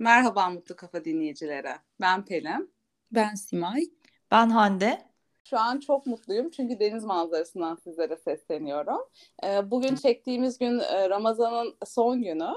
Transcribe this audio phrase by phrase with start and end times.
[0.00, 1.76] Merhaba Mutlu Kafa dinleyicilere.
[2.00, 2.74] Ben Pelin.
[3.12, 3.82] Ben Simay.
[4.30, 4.98] Ben Hande.
[5.44, 9.00] Şu an çok mutluyum çünkü deniz manzarasından sizlere sesleniyorum.
[9.44, 12.48] Ee, bugün çektiğimiz gün e, Ramazan'ın son günü.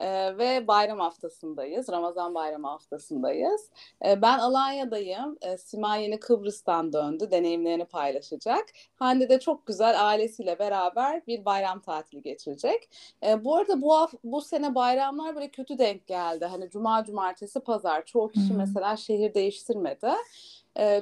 [0.00, 1.88] Ee, ve bayram haftasındayız.
[1.88, 3.70] Ramazan bayramı haftasındayız.
[4.06, 5.38] Ee, ben Alanya'dayım.
[5.42, 7.28] Ee, Sima yeni Kıbrıs'tan döndü.
[7.30, 8.64] Deneyimlerini paylaşacak.
[8.94, 12.88] Hande de çok güzel ailesiyle beraber bir bayram tatili geçirecek.
[13.26, 16.44] Ee, bu arada bu bu sene bayramlar böyle kötü denk geldi.
[16.44, 18.04] Hani cuma, cumartesi, pazar.
[18.04, 18.56] Çoğu kişi hmm.
[18.56, 20.10] mesela şehir değiştirmedi.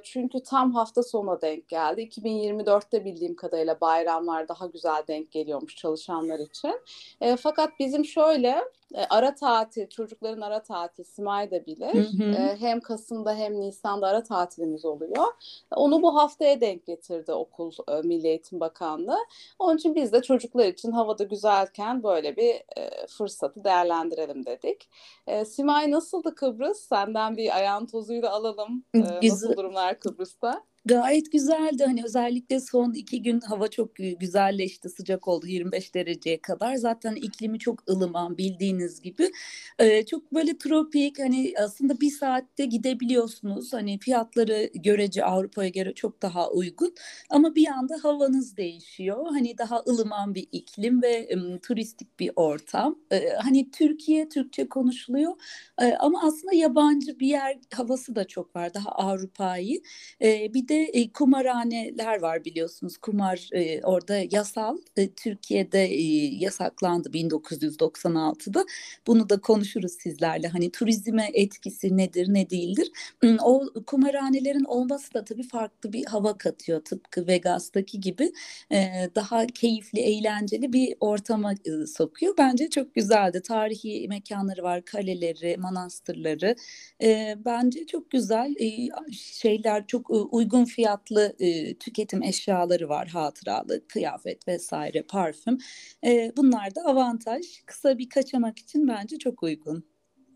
[0.02, 2.02] Çünkü tam hafta sonuna denk geldi.
[2.02, 6.80] 2024'te bildiğim kadarıyla bayramlar daha güzel denk geliyormuş çalışanlar için.
[7.36, 11.94] Fakat bizim şöyle e, ara tatil, çocukların ara tatil, Simay da bilir.
[11.94, 12.36] Hı hı.
[12.36, 15.26] E, hem Kasım'da hem Nisan'da ara tatilimiz oluyor.
[15.70, 19.18] Onu bu haftaya denk getirdi okul e, Milli Eğitim Bakanlığı.
[19.58, 24.88] Onun için biz de çocuklar için havada güzelken böyle bir e, fırsatı değerlendirelim dedik.
[25.26, 26.78] E, Simay nasıldı Kıbrıs?
[26.78, 28.84] Senden bir ayağın tozuyla alalım.
[28.94, 30.64] E, nasıl durumlar Kıbrıs'ta?
[30.86, 31.84] Gayet güzeldi.
[31.84, 33.90] Hani özellikle son iki gün hava çok
[34.20, 36.74] güzelleşti, sıcak oldu 25 dereceye kadar.
[36.76, 39.30] Zaten iklimi çok ılıman bildiğiniz gibi.
[39.78, 43.72] Ee, çok böyle tropik hani aslında bir saatte gidebiliyorsunuz.
[43.72, 46.94] Hani fiyatları görece Avrupa'ya göre çok daha uygun.
[47.30, 49.26] Ama bir anda havanız değişiyor.
[49.30, 52.98] Hani daha ılıman bir iklim ve um, turistik bir ortam.
[53.12, 55.32] Ee, hani Türkiye Türkçe konuşuluyor.
[55.82, 58.74] Ee, ama aslında yabancı bir yer havası da çok var.
[58.74, 59.80] Daha Avrupa'yı.
[60.22, 62.96] Ee, bir de de e, kumarhaneler var biliyorsunuz.
[62.96, 64.78] Kumar e, orada yasal.
[64.96, 66.02] E, Türkiye'de e,
[66.44, 68.64] yasaklandı 1996'da.
[69.06, 70.48] Bunu da konuşuruz sizlerle.
[70.48, 72.90] Hani turizme etkisi nedir, ne değildir?
[73.42, 76.84] O kumarhanelerin olması da tabii farklı bir hava katıyor.
[76.84, 78.32] Tıpkı Vegas'taki gibi
[78.72, 82.34] e, daha keyifli, eğlenceli bir ortama e, sokuyor.
[82.38, 83.42] Bence çok güzeldi.
[83.42, 86.56] Tarihi mekanları var, kaleleri, manastırları.
[87.02, 93.08] E, bence çok güzel e, şeyler, çok e, uygun uygun fiyatlı e, tüketim eşyaları var,
[93.08, 95.58] hatıralı, kıyafet vesaire, parfüm.
[96.04, 97.62] E, bunlar da avantaj.
[97.66, 99.84] Kısa bir kaçamak için bence çok uygun.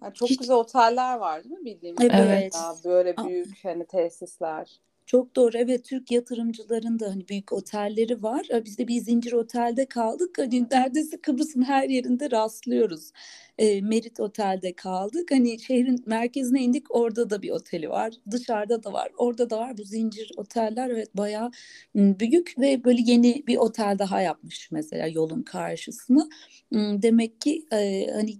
[0.02, 0.38] Yani çok Hiç...
[0.38, 2.54] güzel oteller var değil mi bildiğimiz evet.
[2.84, 4.80] Böyle büyük hani tesisler.
[5.08, 5.58] Çok doğru.
[5.58, 8.46] Evet Türk yatırımcıların da hani büyük otelleri var.
[8.64, 10.38] Biz de bir zincir otelde kaldık.
[10.38, 13.12] Hani neredeyse Kıbrıs'ın her yerinde rastlıyoruz
[13.58, 15.30] e, Merit Otel'de kaldık.
[15.30, 18.14] Hani şehrin merkezine indik orada da bir oteli var.
[18.30, 19.08] Dışarıda da var.
[19.18, 19.78] Orada da var.
[19.78, 21.50] Bu zincir oteller evet bayağı
[21.94, 26.28] büyük ve böyle yeni bir otel daha yapmış mesela yolun karşısına.
[26.72, 28.32] Demek ki e, hani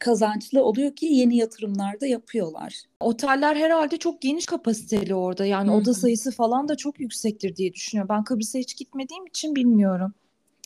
[0.00, 2.82] kazançlı oluyor ki yeni yatırımlar da yapıyorlar.
[3.00, 5.46] Oteller herhalde çok geniş kapasiteli orada.
[5.46, 5.76] Yani Hı-hı.
[5.76, 8.08] oda sayısı falan da çok yüksektir diye düşünüyorum.
[8.16, 10.14] Ben Kıbrıs'a hiç gitmediğim için bilmiyorum.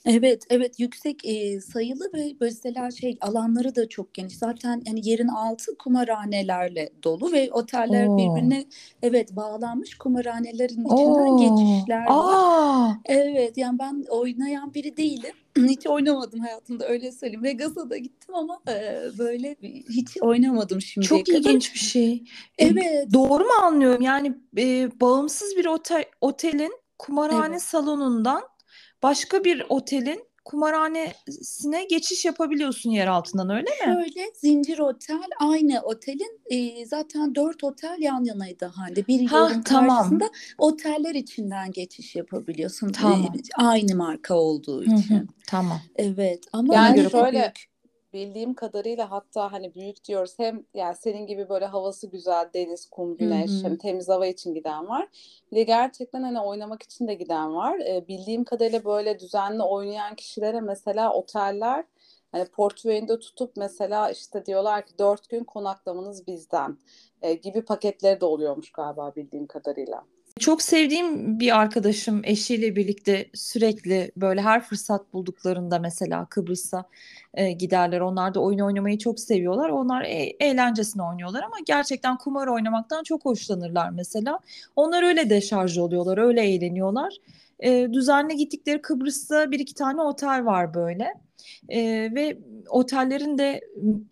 [0.04, 4.36] Evet, evet yüksek e, sayılı ve mesela şey alanları da çok geniş.
[4.36, 8.16] Zaten yani yerin altı kumarhanelerle dolu ve oteller Oo.
[8.16, 8.64] birbirine
[9.02, 11.36] evet bağlanmış kumarhanelerin içinden Oo.
[11.36, 12.34] geçişler var.
[12.34, 12.94] Aa.
[13.04, 15.34] Evet yani ben oynayan biri değilim.
[15.68, 17.42] Hiç oynamadım hayatımda öyle söyleyeyim.
[17.42, 19.56] Vegas'a da gittim ama e, böyle
[19.88, 21.06] hiç oynamadım şimdi.
[21.06, 21.38] Çok kadar.
[21.38, 22.24] ilginç bir şey.
[22.58, 23.12] Evet.
[23.12, 24.02] Doğru mu anlıyorum?
[24.02, 27.62] Yani e, bağımsız bir otel otelin kumarhane evet.
[27.62, 28.42] salonundan
[29.02, 33.76] başka bir otelin kumarhanesine geçiş yapabiliyorsun yer altından öyle mi?
[33.84, 39.62] Şöyle zincir otel aynı otelin e, zaten dört otel yan yanaydı halde bir ha, yolun
[39.62, 39.96] tamam.
[39.96, 42.92] karşısında oteller içinden geçiş yapabiliyorsun.
[42.92, 43.20] Tamam.
[43.22, 45.14] E, aynı marka olduğu için.
[45.14, 45.80] Hı hı, tamam.
[45.96, 47.68] Evet ama yani şöyle büyük
[48.12, 53.16] bildiğim kadarıyla hatta hani büyük diyoruz hem yani senin gibi böyle havası güzel deniz, kum,
[53.16, 55.08] güneş, hem temiz hava için giden var.
[55.52, 57.78] Bir de gerçekten hani oynamak için de giden var.
[57.78, 61.84] E, bildiğim kadarıyla böyle düzenli oynayan kişilere mesela oteller
[62.32, 66.78] hani portföyünde tutup mesela işte diyorlar ki dört gün konaklamanız bizden
[67.22, 70.04] e, gibi paketleri de oluyormuş galiba bildiğim kadarıyla.
[70.38, 76.84] Çok sevdiğim bir arkadaşım eşiyle birlikte sürekli böyle her fırsat bulduklarında mesela Kıbrıs'a
[77.34, 78.00] e, giderler.
[78.00, 79.68] Onlar da oyun oynamayı çok seviyorlar.
[79.68, 84.38] Onlar e, eğlencesine oynuyorlar ama gerçekten kumar oynamaktan çok hoşlanırlar mesela.
[84.76, 87.14] Onlar öyle deşarj oluyorlar, öyle eğleniyorlar.
[87.60, 91.14] E, düzenli gittikleri Kıbrıs'ta bir iki tane otel var böyle.
[91.68, 91.80] E,
[92.14, 92.38] ve
[92.68, 93.60] otellerin de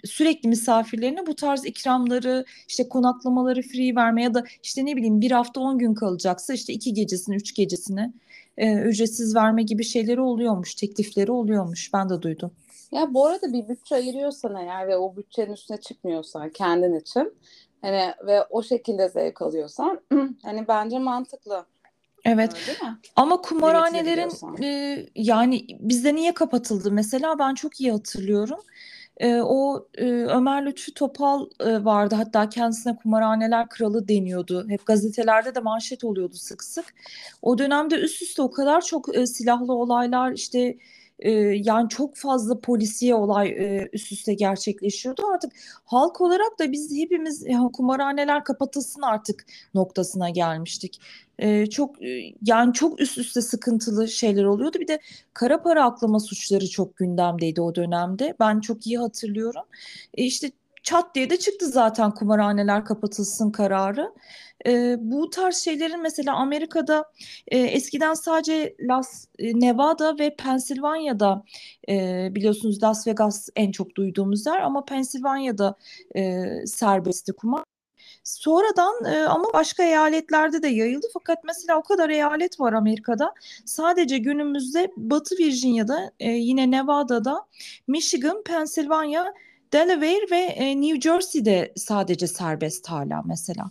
[0.04, 5.30] sürekli misafirlerine bu tarz ikramları işte konaklamaları free verme ya da işte ne bileyim bir
[5.30, 8.12] hafta on gün kalacaksa işte iki gecesini üç gecesini
[8.58, 12.50] e, ücretsiz verme gibi şeyleri oluyormuş teklifleri oluyormuş ben de duydum.
[12.92, 17.32] Ya bu arada bir bütçe ayırıyorsan eğer ve o bütçenin üstüne çıkmıyorsan kendin için
[17.82, 20.00] hani ve o şekilde zevk alıyorsan
[20.42, 21.66] hani bence mantıklı.
[22.26, 22.52] Evet.
[23.16, 28.58] Ama kumarhanelerin e, yani bizde niye kapatıldı mesela ben çok iyi hatırlıyorum.
[29.16, 34.68] E, o e, Ömer Lütfü Topal e, vardı hatta kendisine kumarhaneler kralı deniyordu.
[34.68, 36.94] Hep gazetelerde de manşet oluyordu sık sık.
[37.42, 40.76] O dönemde üst üste o kadar çok e, silahlı olaylar işte
[41.18, 45.22] e, yani çok fazla polisiye olay e, üst üste gerçekleşiyordu.
[45.34, 45.52] Artık
[45.84, 51.00] halk olarak da biz hepimiz ya, kumarhaneler kapatılsın artık noktasına gelmiştik.
[51.38, 51.96] E, çok
[52.42, 54.78] yani çok üst üste sıkıntılı şeyler oluyordu.
[54.80, 55.00] Bir de
[55.34, 58.34] kara para aklama suçları çok gündemdeydi o dönemde.
[58.40, 59.64] Ben çok iyi hatırlıyorum.
[60.14, 60.50] E, işte
[60.82, 64.12] çat diye de çıktı zaten kumarhaneler kapatılsın kararı.
[64.66, 67.04] E, bu tarz şeylerin mesela Amerika'da
[67.48, 71.44] e, eskiden sadece Las e, Nevada ve Pensilvanya'da
[71.88, 75.76] e, biliyorsunuz Las Vegas en çok duyduğumuz yer ama Pensilvanya'da
[76.16, 77.75] e, serbestti kumar.
[78.26, 81.06] Sonradan e, ama başka eyaletlerde de yayıldı.
[81.14, 83.34] Fakat mesela o kadar eyalet var Amerika'da.
[83.64, 87.46] Sadece günümüzde Batı Virginia'da, e, yine Nevada'da,
[87.86, 89.34] Michigan, Pensilvanya,
[89.72, 93.70] Delaware ve e, New Jersey'de sadece serbest hala mesela.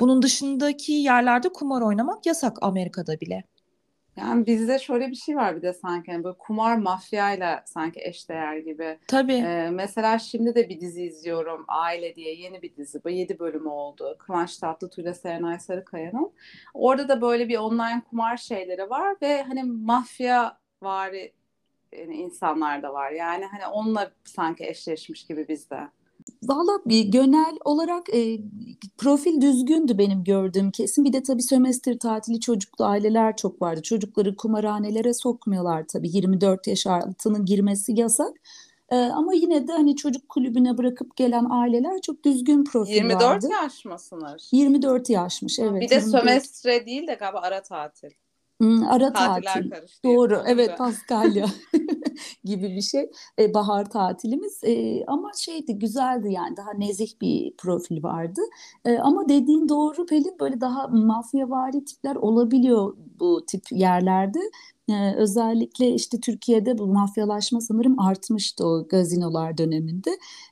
[0.00, 3.44] Bunun dışındaki yerlerde kumar oynamak yasak Amerika'da bile.
[4.16, 8.56] Yani bizde şöyle bir şey var bir de sanki hani böyle kumar mafyayla sanki eşdeğer
[8.56, 8.98] gibi.
[9.06, 9.34] Tabii.
[9.34, 11.64] Ee, mesela şimdi de bir dizi izliyorum.
[11.68, 13.04] Aile diye yeni bir dizi.
[13.04, 14.16] Bu 7 bölümü oldu.
[14.18, 16.32] Kıvanç Tatlıtuğ ile Serenay Sarıkaya'nın.
[16.74, 21.32] Orada da böyle bir online kumar şeyleri var ve hani mafya vari
[21.98, 23.10] yani insanlar da var.
[23.10, 25.80] Yani hani onunla sanki eşleşmiş gibi bizde.
[26.42, 28.38] Valla genel olarak e,
[28.98, 31.04] profil düzgündü benim gördüğüm kesin.
[31.04, 33.82] Bir de tabii sömestr tatili çocuklu aileler çok vardı.
[33.82, 36.16] Çocukları kumarhanelere sokmuyorlar tabii.
[36.16, 38.32] 24 yaş altının girmesi yasak.
[38.90, 43.48] E, ama yine de hani çocuk kulübüne bırakıp gelen aileler çok düzgün profil 24 vardı.
[43.50, 44.42] yaş mı sınır?
[44.52, 45.82] 24 yaşmış evet.
[45.82, 46.10] Bir de 24.
[46.10, 48.10] sömestre değil de galiba ara tatil.
[48.88, 49.70] Ara Tatiller tatil.
[49.70, 50.02] karıştı.
[50.04, 50.42] Doğru.
[50.46, 50.78] Evet.
[50.78, 51.46] Paskalya
[52.44, 53.10] gibi bir şey.
[53.38, 54.64] E, bahar tatilimiz.
[54.64, 58.40] E, ama şeydi güzeldi yani daha nezih bir profil vardı.
[58.84, 64.38] E, ama dediğin doğru Pelin böyle daha mafyavari tipler olabiliyor bu tip yerlerde.
[65.16, 70.10] Özellikle işte Türkiye'de bu mafyalaşma sanırım artmıştı o gazinolar döneminde.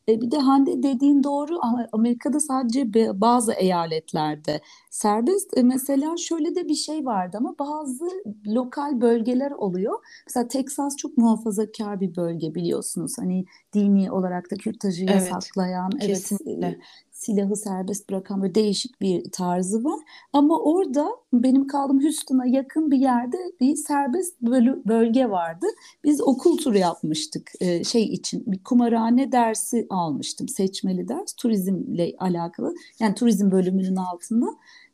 [0.08, 1.58] Bir de Hande dediğin doğru
[1.92, 5.56] Amerika'da sadece bazı eyaletlerde serbest.
[5.62, 8.04] Mesela şöyle de bir şey vardı ama bazı
[8.46, 9.98] lokal bölgeler oluyor.
[10.28, 13.12] Mesela Texas çok muhafazakar bir bölge biliyorsunuz.
[13.18, 13.44] Hani
[13.74, 16.66] dini olarak da kürtajı Evet, yasaklayan, evet, kesinlikle.
[16.66, 16.78] e,
[17.22, 20.00] silahı serbest bırakan böyle değişik bir tarzı var.
[20.32, 24.40] Ama orada benim kaldığım Houston'a yakın bir yerde bir serbest
[24.86, 25.66] bölge vardı.
[26.04, 28.44] Biz okul turu yapmıştık e, şey için.
[28.46, 30.48] Bir kumarhane dersi almıştım.
[30.48, 32.74] Seçmeli ders turizmle alakalı.
[33.00, 34.46] Yani turizm bölümünün altında.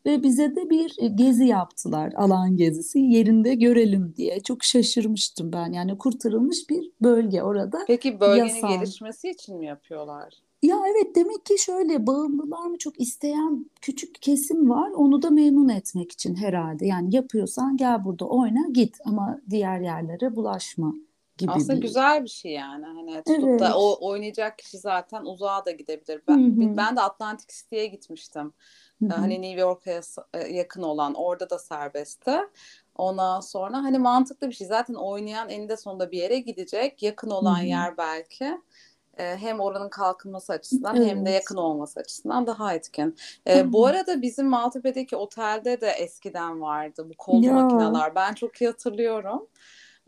[0.07, 4.41] Ve bize de bir e, gezi yaptılar, alan gezisi yerinde görelim diye.
[4.41, 5.73] Çok şaşırmıştım ben.
[5.73, 7.79] Yani kurtarılmış bir bölge orada.
[7.87, 8.69] Peki bölgenin Yasal.
[8.69, 10.35] gelişmesi için mi yapıyorlar?
[10.63, 14.91] Ya evet demek ki şöyle bağımlılar mı çok isteyen küçük kesim var.
[14.91, 16.87] Onu da memnun etmek için herhalde.
[16.87, 20.95] Yani yapıyorsan gel burada oyna git ama diğer yerlere bulaşma
[21.39, 21.83] gibi Aslında bir.
[21.83, 22.85] güzel bir şey yani.
[22.87, 23.75] Hani tutup da Evet.
[23.77, 26.23] o oynayacak kişi zaten uzağa da gidebilir.
[26.29, 26.77] Ben, hı.
[26.77, 28.53] ben de Atlantic City'ye gitmiştim.
[29.03, 29.15] Hı hı.
[29.15, 30.01] Hani New York'a
[30.35, 32.39] e, yakın olan orada da serbestti.
[32.95, 34.67] Ondan sonra hani mantıklı bir şey.
[34.67, 37.03] Zaten oynayan eninde sonunda bir yere gidecek.
[37.03, 37.65] Yakın olan hı.
[37.65, 38.59] yer belki.
[39.19, 41.35] E, hem oranın kalkınması açısından hem de Evet.
[41.35, 43.17] yakın olması açısından daha etkin.
[43.49, 47.53] E, bu arada bizim Maltepe'deki otelde de eskiden vardı bu kollu Ya.
[47.53, 48.15] makineler.
[48.15, 49.47] Ben çok iyi hatırlıyorum.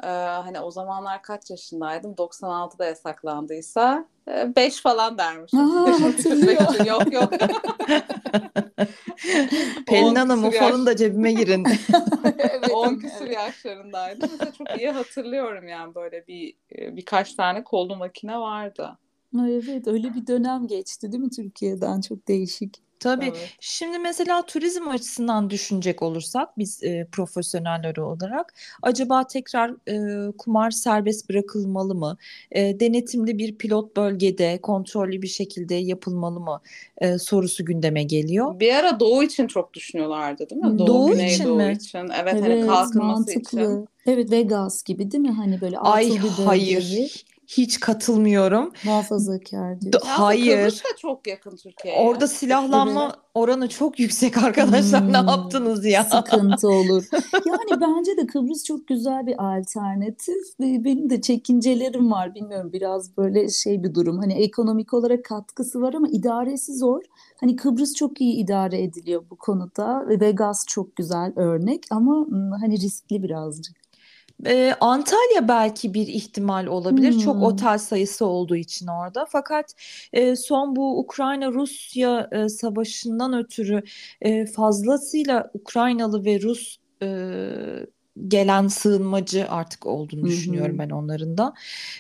[0.03, 2.13] Ee, hani o zamanlar kaç yaşındaydım?
[2.13, 5.61] 96'da yasaklandıysa 5 falan dermişim.
[5.61, 6.87] Aa, hatırlıyor.
[6.87, 7.31] yok yok.
[9.87, 11.67] Pelin 10 Hanım yaş- da cebime girin.
[12.39, 13.01] Evet, 10 evet.
[13.03, 14.29] küsur yaşlarındaydım.
[14.33, 18.99] Mesela çok iyi hatırlıyorum yani böyle bir e, birkaç tane kollu makine vardı.
[19.41, 22.90] Evet öyle bir dönem geçti değil mi Türkiye'den çok değişik.
[23.01, 23.25] Tabii.
[23.25, 23.51] Evet.
[23.61, 31.31] Şimdi mesela turizm açısından düşünecek olursak biz e, profesyoneller olarak acaba tekrar e, kumar serbest
[31.31, 32.17] bırakılmalı mı?
[32.53, 36.61] E, denetimli bir pilot bölgede kontrollü bir şekilde yapılmalı mı?
[36.99, 38.61] E, sorusu gündeme geliyor.
[38.61, 40.79] Bir ara Doğu için çok düşünüyorlardı değil mi?
[40.79, 41.73] Doğu, Doğu için mi?
[41.73, 41.99] için.
[41.99, 43.61] Evet, hani Evet kalkınması için.
[43.61, 43.87] mantıklı.
[44.07, 45.33] Evet Vegas gibi değil mi?
[45.33, 47.25] Hani böyle Ay hayır.
[47.57, 48.73] Hiç katılmıyorum.
[48.85, 50.09] muhafazakar D- diyorsun.
[50.09, 50.59] Ya aslında hayır.
[50.59, 52.01] Kıbrıs da çok yakın Türkiye'ye.
[52.01, 55.13] Orada silahlanma oranı çok yüksek arkadaşlar.
[55.13, 56.05] Ne Hmm, yaptınız ya?
[56.05, 57.05] sıkıntı olur.
[57.47, 60.61] Yani bence de Kıbrıs çok güzel bir alternatif.
[60.61, 62.35] Ve Benim de çekincelerim var.
[62.35, 64.19] Bilmiyorum biraz böyle şey bir durum.
[64.19, 67.03] Hani ekonomik olarak katkısı var ama idaresi zor.
[67.41, 70.09] Hani Kıbrıs çok iyi idare ediliyor bu konuda.
[70.09, 73.80] Ve Vegas çok güzel örnek ama hmm, hani riskli birazcık.
[74.47, 77.13] Ee, Antalya belki bir ihtimal olabilir.
[77.13, 77.43] Çok Hmm.
[77.43, 79.27] otel sayısı olduğu için orada.
[79.29, 79.75] Fakat
[80.13, 83.83] e, son bu Ukrayna-Rusya e, savaşından ötürü
[84.21, 87.07] e, fazlasıyla Ukraynalı ve Rus e,
[88.29, 91.55] gelen sığınmacı artık olduğunu düşünüyorum ben onların da.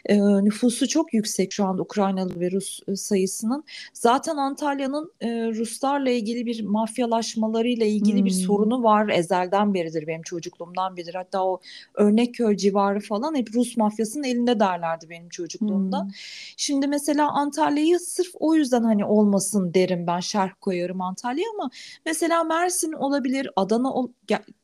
[0.06, 3.64] E, nüfusu çok yüksek şu anda Ukraynalı ve Rus sayısının.
[3.94, 8.38] Zaten Antalya'nın e, Ruslarla ilgili bir mafyalaşmalarıyla ilgili bir Hmm.
[8.40, 9.08] sorunu var.
[9.08, 11.14] Ezelden beridir benim çocukluğumdan beridir.
[11.14, 11.60] Hatta o
[11.94, 16.02] Örnekköy civarı falan hep Rus mafyasının elinde derlerdi benim çocukluğumda.
[16.02, 16.10] Hmm.
[16.56, 21.70] Şimdi mesela Antalya'yı sırf o yüzden hani olmasın derim ben şerh koyarım Antalya ama
[22.06, 24.12] mesela Mersin olabilir, Adana ol-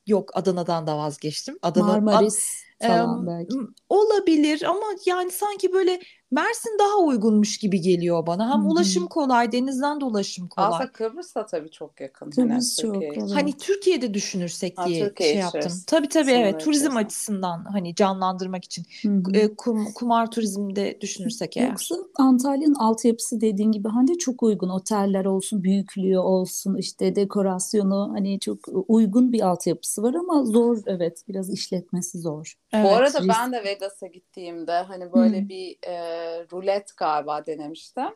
[0.06, 1.58] yok Adana'dan da vazgeçtim.
[1.62, 3.56] Adana Ad- Marmaris falan belki.
[3.88, 8.50] olabilir ama yani sanki böyle Mersin daha uygunmuş gibi geliyor bana.
[8.52, 8.68] Hem Hı hı.
[8.68, 10.68] ulaşım kolay, denizden de ulaşım kolay.
[10.68, 12.30] Aslında Kıbrıs da tabii çok yakın.
[12.30, 13.18] Kıbrıs çok, Türkiye'ye.
[13.21, 13.30] evet.
[13.35, 15.61] Hani Türkiye'de düşünürsek Ha, diye Türkiye şey yaptım.
[15.61, 17.04] içerisinde Tabii tabii evet turizm içerisinde.
[17.06, 18.87] açısından hani canlandırmak için
[19.35, 21.68] e, kum- kumar turizmde düşünürsek eğer.
[21.68, 24.68] Yoksa Antalya'nın altyapısı dediğin gibi Hande çok uygun.
[24.68, 31.23] Oteller olsun, büyüklüğü olsun, işte dekorasyonu hani çok uygun bir altyapısı var ama zor evet
[31.28, 32.54] biraz işletmesi zor.
[32.73, 32.92] Bu Evet.
[32.92, 35.49] arada risk- ben de Vegas'a gittiğimde hani böyle Hı.
[35.49, 36.15] bir e,
[36.52, 38.14] rulet galiba denemiştim.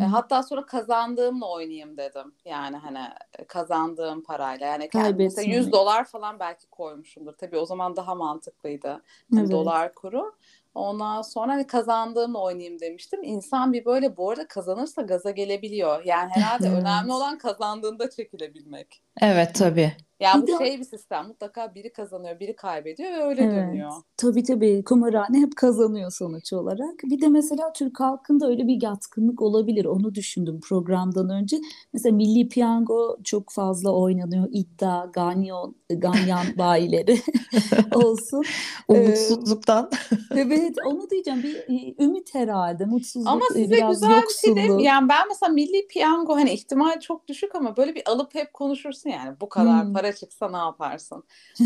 [0.00, 2.34] E, hatta sonra kazandığımla oynayayım dedim.
[2.44, 2.98] Yani hani
[3.38, 4.66] e, kazandığım parayla.
[4.66, 5.72] Yani kendim mesela 100 Kaybetmemek.
[5.72, 7.32] dolar falan belki koymuşumdur.
[7.32, 8.88] Tabii o zaman daha mantıklıydı.
[9.30, 9.52] Hani Evet.
[9.52, 10.34] dolar kuru.
[10.74, 13.22] Ondan sonra hani kazandığımla oynayayım demiştim.
[13.22, 16.04] İnsan bir böyle bu arada kazanırsa gaza gelebiliyor.
[16.04, 16.78] Yani herhalde Evet.
[16.78, 19.02] önemli olan kazandığında çekilebilmek.
[19.20, 19.92] Evet tabii.
[20.20, 21.26] Yani Bir bu de- şey bir sistem.
[21.26, 23.54] Mutlaka biri kazanıyor, biri kaybediyor ve öyle Evet.
[23.54, 23.90] dönüyor.
[24.16, 26.94] Tabii tabii kumarhane hep kazanıyor sonuç olarak.
[27.04, 29.84] Bir de mesela Türk halkında öyle bir yatkınlık olabilir.
[29.84, 31.56] Onu düşündüm programdan önce.
[31.92, 34.48] Mesela Milli Piyango çok fazla oynanıyor.
[34.50, 37.18] İddia, ganyan, ganyan bayileri
[37.94, 38.44] olsun.
[38.88, 39.90] Umutsuzluktan.
[40.36, 41.42] Evet onu diyeceğim.
[41.42, 42.84] Bir e, ümit herhalde.
[42.84, 44.60] Mutsuzluk, Ama e, size biraz güzel bir şey değil mi?
[44.62, 44.84] yoksulluk.
[44.86, 49.05] Yani ben mesela milli piyango hani ihtimal çok düşük ama böyle bir alıp hep konuşursun
[49.06, 49.40] yani.
[49.40, 49.92] Bu kadar Hmm.
[49.92, 51.24] para çıksa ne yaparsın?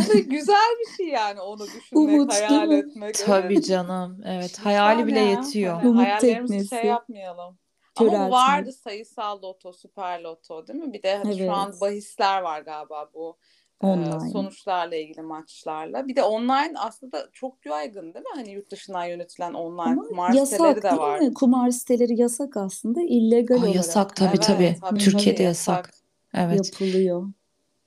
[0.09, 2.75] Böyle güzel bir şey yani onu düşünmek, Umut, hayal değil mi?
[2.75, 3.15] etmek.
[3.27, 3.65] Tabii Evet.
[3.67, 4.21] canım.
[4.25, 4.59] Evet.
[4.59, 5.31] Lütfen Hayali bile ya.
[5.31, 5.75] yetiyor.
[5.75, 6.87] Hani Umut hayallerimizi şey teknesi.
[6.87, 7.59] yapmayalım.
[7.97, 10.93] Ama vardı sayısal loto, süper loto değil mi?
[10.93, 11.81] Bir de hani şu an Evet.
[11.81, 13.39] bahisler var galiba bu
[13.81, 14.19] Online.
[14.33, 16.09] sonuçlarla ilgili maçlarla.
[16.09, 18.31] Bir de online aslında çok yaygın değil mi?
[18.35, 21.19] Hani yurt dışından yönetilen online Ama kumar yasak siteleri de değil var.
[21.19, 21.35] mi?
[21.35, 23.03] Kumar siteleri yasak aslında.
[23.03, 24.77] illegal Aa, olarak yasak tabii Evet, tabii.
[24.81, 25.87] tabii, Türkiye'de tabii, yasak.
[25.87, 26.00] yasak.
[26.35, 26.73] Evet.
[26.81, 27.27] yapılıyor.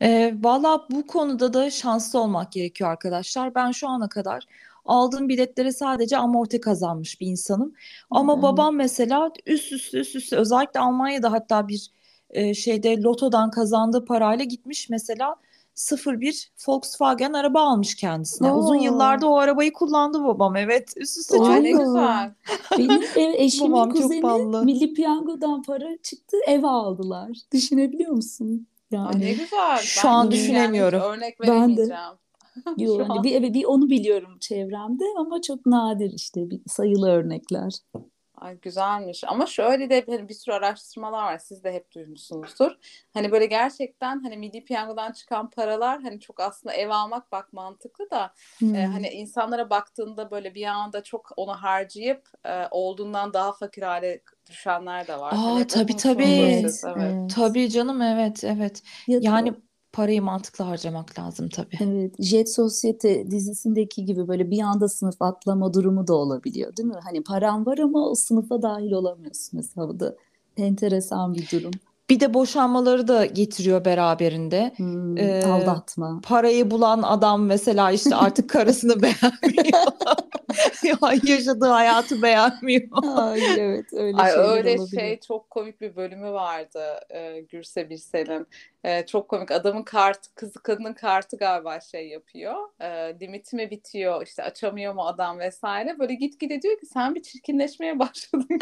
[0.02, 3.56] Ee, valla bu konuda da şanslı olmak gerekiyor arkadaşlar.
[3.56, 4.46] Ben şu ana kadar
[4.86, 7.74] aldığım biletlere sadece amorti kazanmış bir insanım.
[8.10, 11.92] Ama Ben- babam mesela üst üste üst üste özellikle Almanya'da hatta bir
[12.30, 15.36] e, şeyde lotodan kazandığı parayla gitmiş mesela
[15.76, 18.52] 01 Volkswagen araba almış kendisine.
[18.52, 18.84] Uzun Oo.
[18.84, 20.56] yıllarda o arabayı kullandı babam.
[20.56, 21.46] Evet üst üste Oo.
[21.46, 22.34] çok ne güzel.
[22.78, 24.66] Benim ev, eşimin Babam çok kuzeni ballı.
[24.66, 27.30] Milli Piyango'dan para çıktı ev aldılar.
[27.54, 28.68] Düşünebiliyor musun?
[28.94, 29.78] Ay ne Yani güzel.
[29.82, 31.02] Şu Ben an yani düşünemiyorum.
[31.02, 31.52] örnek Ben de.
[31.52, 32.14] veremeyeceğim.
[32.78, 33.24] yo, Şu hani an.
[33.24, 37.74] bir, evet, bir onu biliyorum çevremde ama çok nadir işte bir sayılı örnekler.
[38.44, 39.24] Ay güzelmiş.
[39.28, 41.38] Ama şöyle de hani bir sürü araştırmalar var.
[41.38, 42.72] Siz de hep duymuşsunuzdur.
[43.14, 48.10] Hani böyle gerçekten hani milli piyangodan çıkan paralar hani çok aslında ev almak bak mantıklı
[48.12, 48.76] da Hmm.
[48.76, 54.22] e, hani insanlara baktığında böyle bir anda çok onu harcayıp e, olduğundan daha fakir hale
[54.50, 55.32] düşenler de var.
[55.34, 56.66] Aa, Hani tabii, tabii.
[56.86, 57.32] Evet.
[57.36, 58.84] Tabii canım evet evet.
[59.08, 59.54] Ya da- Yani
[59.94, 61.78] parayı mantıklı harcamak lazım tabii.
[61.80, 66.96] Evet, Jet Sosyete dizisindeki gibi böyle bir anda sınıf atlama durumu da olabiliyor, değil mi?
[67.04, 69.88] Hani paran var ama o sınıfa dahil olamıyorsun mesela.
[69.90, 70.16] Bu da
[70.58, 71.72] enteresan bir durum.
[72.10, 74.74] Bir de boşanmaları da getiriyor beraberinde.
[74.76, 76.22] Hmm, Ee, aldatma.
[76.24, 79.84] Parayı bulan adam mesela işte artık karısını beğenmiyor.
[80.84, 82.88] Ya yaşadığı hayatı beğenmiyor.
[83.16, 88.48] Ay evet öyle Ay öyle şey çok komik bir bölümü vardı e, Gürse Birsel'in.
[88.84, 89.52] E, çok komik.
[89.52, 92.56] Adamın kartı, kızı kadının kartı galiba şey yapıyor.
[92.80, 92.88] E,
[93.22, 96.00] limiti mi bitiyor, işte açamıyor mu adam vesaire.
[96.00, 98.48] Böyle gitgide diyor ki sen bir çirkinleşmeye başladın.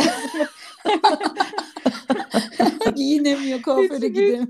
[2.96, 4.48] Giyinemiyor, kuaföre gidemiyor.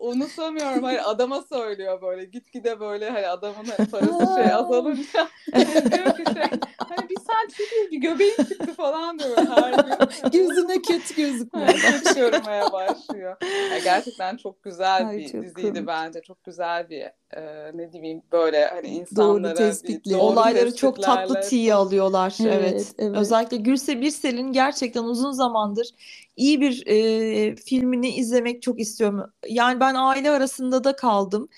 [0.00, 0.82] Unutamıyorum.
[0.82, 2.24] Hayır adama söylüyor böyle.
[2.24, 5.28] Gitgide böyle hani adamın parası şey azalınca.
[5.52, 6.42] Hani diyor ki şey
[6.78, 10.30] hani bir sen çekil bir göbeğin çıktı falan diyor her gün.
[10.30, 13.36] Gözüne kötü kötü görünmeye başlıyor.
[13.70, 15.86] Ya gerçekten çok güzel Ay, bir çok diziydi komik.
[15.86, 16.22] bence.
[16.22, 17.02] Çok güzel bir
[17.36, 22.36] e, ne diyeyim böyle hani Doğru insanlara bir doğru Olayları çok tatlı tiye alıyorlar.
[22.40, 22.94] Evet, Evet.
[22.98, 23.16] evet.
[23.16, 25.88] Özellikle Gülse Birsel'in gerçekten uzun zamandır
[26.36, 29.32] iyi bir e, filmini izlemek çok istiyorum.
[29.48, 31.48] Yani ben aile arasında da kaldım.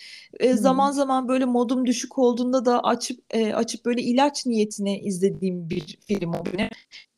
[0.41, 0.57] E, Hmm.
[0.57, 5.99] Zaman zaman böyle modum düşük olduğunda da açıp e, açıp böyle ilaç niyetine izlediğim bir
[6.07, 6.69] film o benim.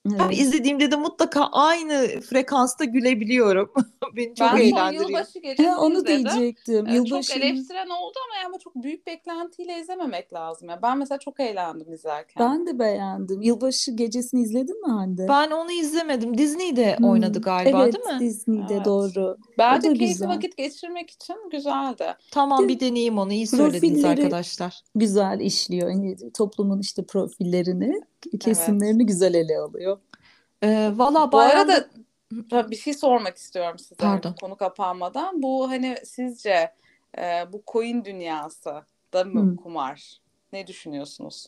[0.09, 0.38] Her Evet.
[0.38, 3.73] izlediğimde de mutlaka aynı frekansta gülebiliyorum.
[4.16, 5.09] Beni çok Ben eğlendiriyor.
[5.09, 6.25] yılbaşı gecesi Ya onu izledim.
[6.25, 6.87] diyecektim.
[6.87, 10.69] Ee, Çok Yılbaşı eleştiren oldu ama yani çok büyük beklentiyle izlememek lazım.
[10.69, 12.47] Ya ben mesela çok eğlendim izlerken.
[12.47, 13.42] ben de beğendim.
[13.42, 15.28] Yılbaşı gecesini izledin mi Hande?
[15.28, 16.38] Ben onu izlemedim.
[16.38, 17.09] Disney'de Hmm.
[17.11, 18.21] oynadı galiba, Evet, değil mi?
[18.21, 18.85] Disney'de Evet.
[18.85, 19.37] doğru.
[19.59, 20.28] Bence keyifli güzel.
[20.28, 22.07] vakit geçirmek için güzeldi.
[22.30, 23.33] Tamam bir deneyeyim onu.
[23.33, 24.80] İyi söylediniz Profilleri- arkadaşlar.
[24.95, 25.88] Güzel işliyor.
[25.90, 28.00] Yani toplumun işte profillerini,
[28.40, 29.98] kesimlerini güzel ele alıyor.
[30.62, 34.34] Ee, valla Bu bayramda arada bir şey sormak istiyorum size Pardon.
[34.40, 35.42] konu kapanmadan.
[35.42, 36.74] Bu hani sizce
[37.18, 39.56] e, bu coin dünyası da mı Hı.
[39.56, 40.20] kumar?
[40.52, 41.46] Ne düşünüyorsunuz?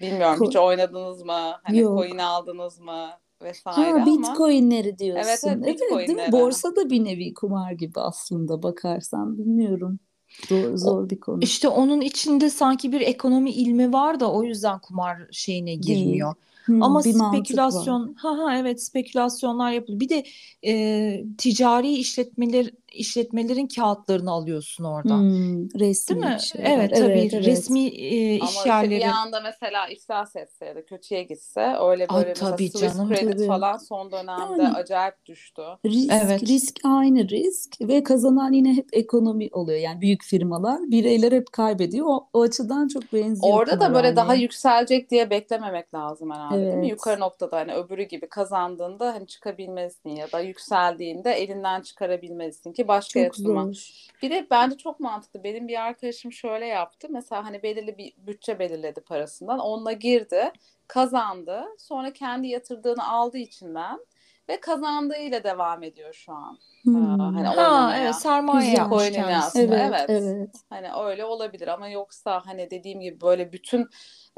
[0.00, 1.52] Bilmiyorum Ko- hiç oynadınız mı?
[1.62, 1.98] Hani Yok.
[1.98, 3.08] coin aldınız mı?
[3.42, 5.24] Vesaire Ha ama Bitcoin'leri diyorsun.
[5.28, 5.84] Evet, evet, değil mi?
[5.84, 6.32] Bitcoin'leri.
[6.32, 9.38] Borsa da bir nevi kumar gibi aslında bakarsan.
[9.38, 9.98] Bilmiyorum.
[10.48, 11.40] Zor, zor bir konu.
[11.40, 16.34] işte onun içinde sanki bir ekonomi ilmi var da o yüzden kumar şeyine girmiyor.
[16.64, 20.00] Hmm, Ama spekülasyon, ha ha evet spekülasyonlar yapılıyor.
[20.00, 20.24] Bir de
[20.66, 25.14] e, ticari işletmeler işletmelerin kağıtlarını alıyorsun orada.
[25.16, 26.40] Hmm, resmi Değil mi?
[26.40, 26.70] şeyler.
[26.78, 27.46] Evet tabii Evet, evet.
[27.46, 28.98] resmi e, Ama iş işte yerleri.
[28.98, 33.08] bir anda mesela iflas etse ya da kötüye gitse öyle Ay, böyle mesela tabii canım.
[33.08, 33.46] Credit Tabii.
[33.46, 35.62] falan son dönemde Yani- acayip düştü.
[35.86, 36.42] Risk, Evet.
[36.42, 39.78] risk aynı risk ve kazanan yine hep ekonomi oluyor.
[39.78, 42.06] Yani büyük firmalar, bireyler hep kaybediyor.
[42.08, 44.16] O, o açıdan çok benziyor Orada da böyle kumarhaneye.
[44.16, 46.78] daha yükselecek diye beklememek lazım herhalde değil mi?
[46.80, 46.90] Evet.
[46.90, 53.20] Yukarı noktada hani öbürü gibi kazandığında hani çıkabilmelisin ya da yükseldiğinde elinden çıkarabilmelisin ki başka
[53.20, 53.70] Çok yatırıma.
[54.22, 55.44] Bir de bence çok mantıklı.
[55.44, 57.08] Benim bir arkadaşım şöyle yaptı.
[57.10, 59.58] Mesela hani belirli bir bütçe belirledi parasından.
[59.58, 60.52] Onunla girdi,
[60.88, 61.64] kazandı.
[61.78, 63.98] Sonra kendi yatırdığını aldı içinden
[64.48, 66.58] ve kazandığıyla devam ediyor şu an.
[66.82, 67.18] Hmm.
[67.18, 68.78] hani Ha evet sermaye Güzel.
[68.78, 69.36] yapmış kendisi.
[69.36, 69.78] aslında.
[69.78, 70.22] Evet, Evet.
[70.24, 70.54] evet.
[70.70, 73.88] Hani öyle olabilir ama yoksa hani dediğim gibi böyle bütün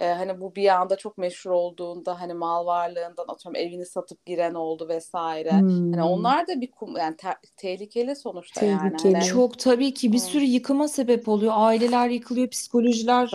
[0.00, 4.54] e, hani bu bir anda çok meşhur olduğunda hani mal varlığından atıyorum evini satıp giren
[4.54, 5.53] oldu vesaire.
[5.53, 6.03] Hani Hmm.
[6.03, 8.81] onlar da bir kum, yani te- tehlikeli sonuçta yani.
[8.81, 9.14] Tehlikeli.
[9.14, 11.53] Hani Çok tabii ki bir sürü yıkıma sebep oluyor.
[11.57, 13.31] Aileler yıkılıyor, psikolojiler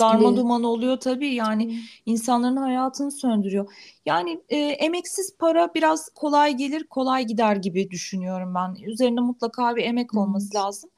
[0.00, 1.34] darma duman oluyor tabii.
[1.34, 1.74] Yani
[2.06, 3.72] insanların hayatını söndürüyor.
[4.06, 8.74] Yani e, emeksiz para biraz kolay gelir, kolay gider gibi düşünüyorum ben.
[8.84, 10.54] Üzerinde mutlaka bir emek olması Evet.
[10.54, 10.90] lazım.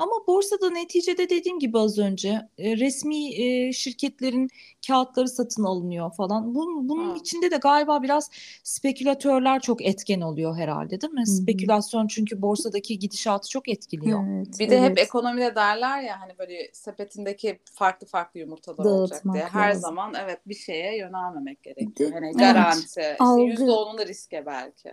[0.00, 4.48] Ama borsada neticede dediğim gibi az önce e, resmi e, şirketlerin
[4.86, 6.54] kağıtları satın alınıyor falan.
[6.54, 8.30] Bunun, bunun içinde de galiba biraz
[8.64, 11.20] spekülatörler çok etken oluyor herhalde, değil mi?
[11.26, 11.36] Hı hı.
[11.36, 14.24] Spekülasyon çünkü borsadaki gidişatı çok etkiliyor.
[14.28, 14.98] Evet, bir de hep evet.
[14.98, 19.44] ekonomide derler ya hani böyle sepetindeki farklı farklı yumurtalar olacak Dağıtmak diye.
[19.44, 19.80] Her lazım.
[19.80, 22.12] zaman evet bir şeye yönelmemek gerekiyor.
[22.12, 22.38] Hani evet.
[22.38, 23.42] garanti, işte Algı.
[23.42, 24.90] yüzde onunu riske belki.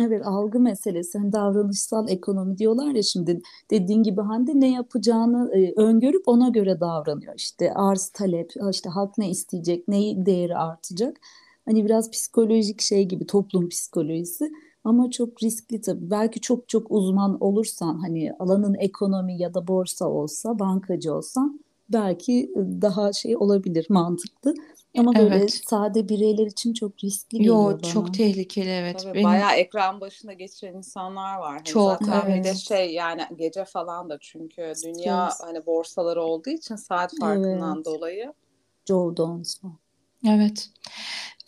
[0.00, 5.72] Evet algı meselesi hani davranışsal ekonomi diyorlar ya şimdi dediğin gibi Hande ne yapacağını e,
[5.76, 7.34] öngörüp ona göre davranıyor.
[7.36, 11.20] İşte arz talep işte halk ne isteyecek neyi değeri artacak?
[11.64, 14.52] Hani biraz psikolojik şey gibi toplum psikolojisi
[14.84, 16.10] ama çok riskli tabii.
[16.10, 21.60] Belki çok çok uzman olursan hani alanın ekonomi ya da borsa olsa bankacı olsan
[21.92, 24.54] belki daha şey olabilir mantıklı
[24.98, 25.50] ama böyle Evet.
[25.50, 27.92] sade bireyler için çok riskli Yo geliyor bana.
[27.92, 28.98] çok tehlikeli evet.
[29.02, 31.52] Tabii Benim bayağı ekran başında geçiren insanlar var.
[31.52, 32.56] Hani Çok, zaten bir de evet.
[32.56, 35.48] şey yani gece falan da çünkü dünya Stres.
[35.48, 37.86] hani borsaları olduğu için saat farkından Evet.
[37.86, 38.32] dolayı.
[38.88, 39.78] Joe falan.
[40.28, 40.70] Evet.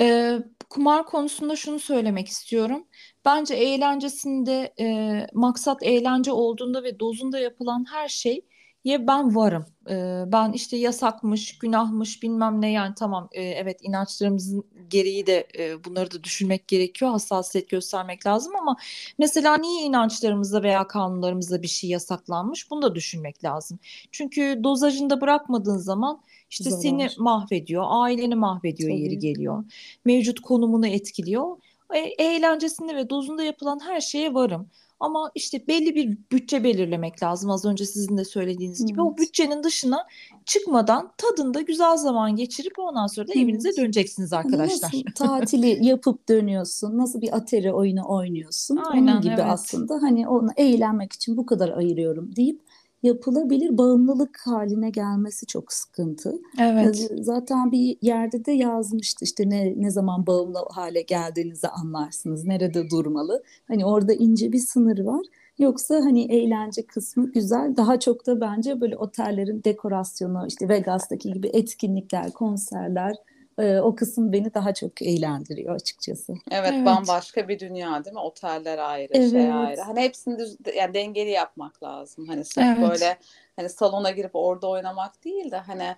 [0.00, 0.38] Ee,
[0.70, 2.84] kumar konusunda şunu söylemek istiyorum.
[3.24, 8.46] Bence eğlencesinde e, maksat eğlence olduğunda ve dozunda yapılan her şey
[8.84, 9.66] ye ben varım.
[9.90, 15.84] Ee, ben işte yasakmış, günahmış, bilmem ne yani tamam e, evet inançlarımızın gereği de e,
[15.84, 17.10] bunları da düşünmek gerekiyor.
[17.10, 18.76] Hassasiyet göstermek lazım ama
[19.18, 22.70] mesela niye inançlarımızda veya kanunlarımızda bir şey yasaklanmış?
[22.70, 23.78] Bunu da düşünmek lazım.
[24.12, 27.14] Çünkü dozajında bırakmadığın zaman işte seni Zarar.
[27.18, 29.18] mahvediyor, aileni mahvediyor yeri Tabii.
[29.18, 29.64] geliyor.
[30.04, 31.56] Mevcut konumunu etkiliyor.
[31.94, 34.70] E, eğlencesinde ve dozunda yapılan her şeye varım.
[35.00, 37.50] Ama işte belli bir bütçe belirlemek lazım.
[37.50, 39.02] Az önce sizin de söylediğiniz gibi.
[39.02, 39.18] O Evet.
[39.18, 40.06] bütçenin dışına
[40.44, 43.78] çıkmadan tadında güzel zaman geçirip ondan sonra da evinize Evet.
[43.78, 44.88] döneceksiniz Hani arkadaşlar.
[44.88, 49.44] nasıl tatili yapıp dönüyorsun, nasıl bir atari oyunu oynuyorsun, Aynen, onun gibi evet.
[49.48, 52.60] aslında hani onu eğlenmek için bu kadar ayırıyorum deyip
[53.02, 53.78] yapılabilir.
[53.78, 56.34] Bağımlılık haline gelmesi çok sıkıntı.
[56.60, 57.10] Evet.
[57.20, 62.44] Zaten bir yerde de yazmıştı işte ne ne zaman bağımlı hale geldiğinizi anlarsınız.
[62.44, 63.42] Nerede durmalı?
[63.68, 65.22] Hani orada ince bir sınır var.
[65.58, 67.76] Yoksa hani eğlence kısmı güzel.
[67.76, 73.16] Daha çok da bence böyle otellerin dekorasyonu, işte Vegas'taki gibi etkinlikler, konserler,
[73.58, 76.34] e, o kısım beni daha çok eğlendiriyor açıkçası.
[76.50, 76.86] Evet, Evet.
[76.86, 78.20] bambaşka bir dünya değil mi?
[78.20, 79.54] Oteller ayrı, şey Evet.
[79.54, 79.80] ayrı.
[79.80, 82.26] Hani hepsini düz, yani dengeli yapmak lazım.
[82.28, 82.90] Hani sırf Evet.
[82.90, 83.18] böyle
[83.56, 85.96] hani salona girip orada oynamak değil de hani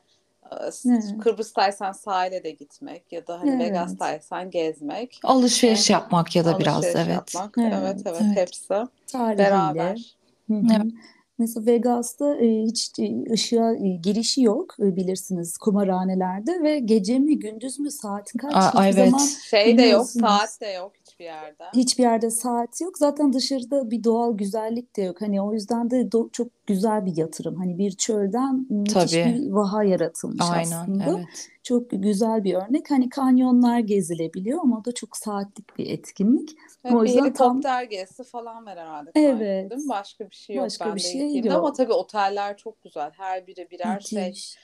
[0.52, 0.84] Evet.
[1.20, 3.60] Kıbrıs'taysan sahile de gitmek ya da hani Evet.
[3.60, 7.34] Vegas'taysan gezmek, Alışveriş e, yapmak ya da biraz alışveriş evet.
[7.34, 7.54] yapmak.
[7.58, 8.36] Evet, Evet, evet, evet.
[8.36, 8.74] hepsi
[9.06, 9.38] Tarihiyle.
[9.38, 10.16] beraber.
[10.48, 10.62] Hı hı.
[10.72, 10.92] Evet.
[11.40, 17.38] Mesela Vegas'ta e, hiç e, ışığa e, girişi yok e, bilirsiniz kumarhanelerde ve gece mi
[17.38, 19.11] gündüz mü saatin kaç Aa, hiçbir evet.
[19.11, 21.64] zaman Şey de yok, saat de yok hiçbir yerde.
[21.74, 22.98] Hiçbir yerde saat yok.
[22.98, 25.20] Zaten dışarıda bir doğal güzellik de yok.
[25.20, 27.54] Hani o yüzden de do- çok güzel bir yatırım.
[27.56, 29.35] Hani bir çölden müthiş Tabii.
[29.35, 31.04] bir vaha yaratılmış Aynen aslında.
[31.09, 31.48] evet.
[31.62, 32.90] Çok güzel bir örnek.
[32.90, 36.50] Hani kanyonlar gezilebiliyor ama o da çok saatlik bir etkinlik.
[36.85, 39.70] Evet, O bir yüzden tam helikopter gezisi falan var herhalde evet.
[39.70, 39.88] değil mi?
[39.88, 41.76] Başka bir şey yok Başka ben bir şey gittiğimde ama yok.
[41.76, 43.11] tabii oteller çok güzel.
[43.16, 44.56] Her biri birer şey Müthiş.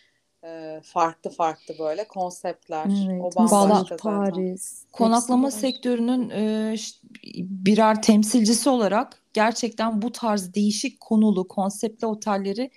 [0.45, 2.87] E, farklı farklı böyle konseptler.
[2.87, 3.21] Evet.
[3.21, 3.31] O
[3.89, 3.97] zaten.
[3.97, 5.51] Paris hepsi konaklama var.
[5.51, 6.75] sektörünün e,
[7.39, 12.71] birer temsilcisi olarak gerçekten bu tarz değişik konulu, konseptli otelleri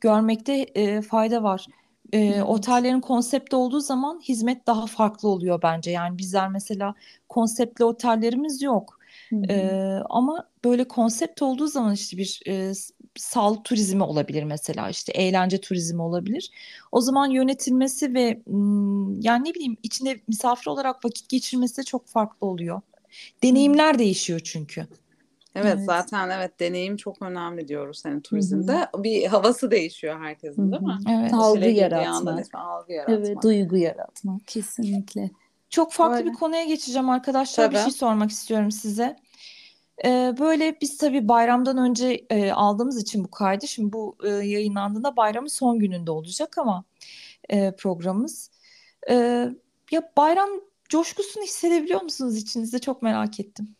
[0.00, 1.66] görmekte e, fayda var.
[2.12, 2.42] E, Evet.
[2.42, 5.90] otellerin konsepti olduğu zaman hizmet daha farklı oluyor bence.
[5.90, 6.94] Yani bizler mesela
[7.28, 8.98] konseptli otellerimiz yok.
[9.32, 9.78] Hı E, hı.
[10.10, 12.72] ama böyle konsept olduğu zaman işte bir e,
[13.16, 16.50] sağlık turizmi olabilir mesela işte eğlence turizmi olabilir.
[16.92, 18.40] O zaman yönetilmesi ve
[19.20, 22.80] yani ne bileyim içinde misafir olarak vakit geçirmesi de çok farklı oluyor.
[23.04, 23.42] Evet.
[23.42, 24.86] Deneyimler değişiyor çünkü.
[25.54, 25.84] Evet Evet.
[25.86, 28.88] zaten evet deneyim çok önemli diyoruz hani turizmde.
[28.96, 30.96] Bir havası değişiyor herkesin değil mi?
[31.10, 31.34] Evet.
[31.34, 32.54] Algı yaratmak.
[32.54, 33.44] algı Evet, yaratmak.
[33.44, 35.30] duygu yaratmak kesinlikle.
[35.70, 36.30] Çok farklı Öyle.
[36.30, 37.70] bir konuya geçeceğim arkadaşlar.
[37.70, 37.82] Bir Tabii.
[37.84, 39.16] şey sormak istiyorum size.
[40.04, 43.66] Ee, böyle biz tabii bayramdan önce e, aldığımız için bu kaydı.
[43.68, 46.84] Şimdi bu e, yayınlandığında bayramın son gününde olacak ama
[47.48, 48.50] e, programımız.
[49.10, 49.14] E,
[49.90, 50.48] ya bayram
[50.88, 52.78] coşkusunu hissedebiliyor musunuz içinizde?
[52.78, 53.76] Çok merak ettim.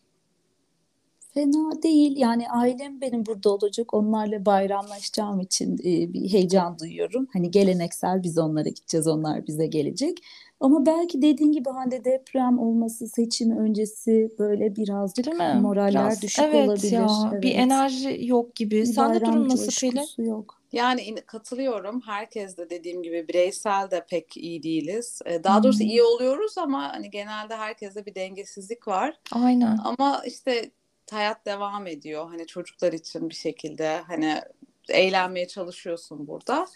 [1.33, 2.17] Fena değil.
[2.17, 3.93] Yani ailem benim burada olacak.
[3.93, 7.27] Onlarla bayramlaşacağım için e, bir heyecan duyuyorum.
[7.33, 10.17] Hani geleneksel biz onlara gideceğiz, onlar bize gelecek.
[10.59, 15.59] Ama belki dediğin gibi hani deprem olması, seçim öncesi böyle Değil birazcık mi?
[15.61, 16.91] moraller Biraz düşük evet olabilir.
[16.91, 17.07] ya
[17.41, 17.59] bir Evet.
[17.59, 18.75] enerji yok gibi.
[18.81, 20.25] Bir Sende durum nasıl Pelin?
[20.25, 20.61] yok.
[20.71, 22.01] Yani katılıyorum.
[22.01, 25.19] Herkes de dediğim gibi bireysel de pek iyi değiliz.
[25.25, 25.83] E, Hı Daha doğrusu hı.
[25.83, 29.19] iyi oluyoruz ama hani genelde herkeste bir dengesizlik var.
[29.31, 29.79] Aynen.
[29.83, 30.71] Ama işte
[31.11, 32.29] hayat devam ediyor.
[32.29, 34.41] Hani çocuklar için bir şekilde hani
[34.89, 36.67] eğlenmeye çalışıyorsun burada.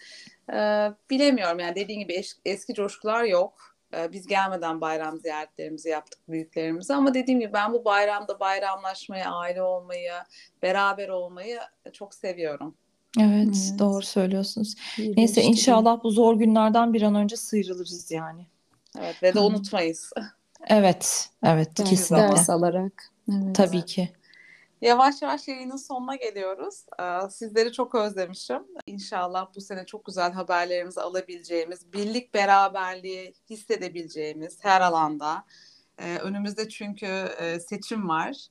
[0.52, 3.71] Ee, bilemiyorum yani dediğin gibi es- eski coşkular yok.
[3.94, 9.62] Ee, biz gelmeden bayram ziyaretlerimizi yaptık büyüklerimize ama dediğim gibi ben bu bayramda bayramlaşmayı, aile
[9.62, 10.12] olmayı,
[10.62, 11.58] beraber olmayı
[11.92, 12.74] çok seviyorum.
[13.20, 13.78] Evet, Evet.
[13.78, 14.74] doğru söylüyorsunuz.
[14.98, 15.50] Neyse Birleştiriyor.
[15.50, 18.46] inşallah bu zor günlerden bir an önce sıyrılırız yani.
[19.00, 20.12] Evet ve de unutmayız.
[20.66, 22.28] Evet, evet Ders, kesinlikle.
[22.28, 22.92] ders alarak.
[23.32, 23.54] Evet.
[23.54, 24.12] Tabii ki.
[24.82, 26.84] Yavaş yavaş yayının sonuna geliyoruz.
[27.00, 28.62] Ee, Sizleri çok özlemişim.
[28.86, 35.44] İnşallah bu sene çok güzel haberlerimizi alabileceğimiz, birlik beraberliği hissedebileceğimiz her alanda.
[35.98, 37.06] Ee, Önümüzde çünkü
[37.40, 38.46] e, seçim var.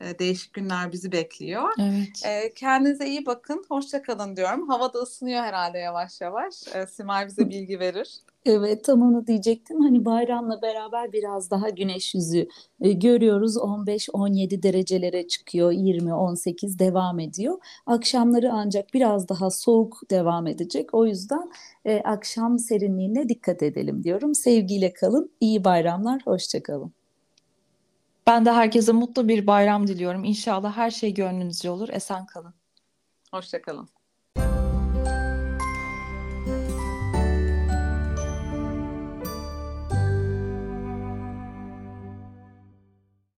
[0.00, 1.68] E, Değişik günler bizi bekliyor.
[1.80, 2.54] Evet.
[2.54, 3.64] Kendinize iyi bakın.
[3.68, 4.68] Hoşça kalın diyorum.
[4.68, 6.54] Hava da ısınıyor herhalde yavaş yavaş.
[6.90, 8.20] Simay bize bilgi verir.
[8.48, 9.80] Evet tam onu diyecektim.
[9.80, 12.48] Hani bayramla beraber biraz daha güneş yüzü
[12.80, 13.56] e, görüyoruz.
[13.56, 15.72] 15-17 derecelere çıkıyor.
[15.72, 17.58] 20-18 devam ediyor.
[17.86, 20.94] Akşamları ancak biraz daha soğuk devam edecek.
[20.94, 21.50] O yüzden
[21.84, 24.34] e, akşam serinliğine dikkat edelim diyorum.
[24.34, 25.30] Sevgiyle kalın.
[25.40, 26.22] İyi bayramlar.
[26.24, 26.92] Hoşça kalın.
[28.26, 30.24] Ben de herkese mutlu bir bayram diliyorum.
[30.24, 31.88] İnşallah her şey gönlünüzce olur.
[31.92, 32.54] Esen kalın.
[33.32, 33.88] Hoşça kalın.